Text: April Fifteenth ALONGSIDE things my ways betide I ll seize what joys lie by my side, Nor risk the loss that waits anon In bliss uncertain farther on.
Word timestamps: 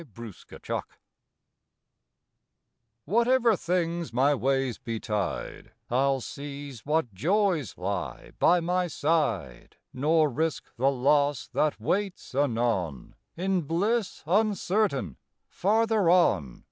April 0.01 0.31
Fifteenth 0.31 0.83
ALONGSIDE 3.07 3.59
things 3.59 4.11
my 4.11 4.33
ways 4.33 4.79
betide 4.79 5.73
I 5.91 6.03
ll 6.07 6.21
seize 6.21 6.83
what 6.87 7.13
joys 7.13 7.77
lie 7.77 8.31
by 8.39 8.59
my 8.61 8.87
side, 8.87 9.75
Nor 9.93 10.27
risk 10.31 10.75
the 10.75 10.89
loss 10.89 11.45
that 11.49 11.79
waits 11.79 12.33
anon 12.33 13.13
In 13.37 13.61
bliss 13.61 14.23
uncertain 14.25 15.17
farther 15.47 16.09
on. 16.09 16.59